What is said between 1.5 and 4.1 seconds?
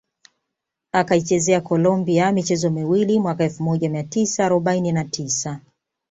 Colombia michezo miwili mwaka elfu moja mia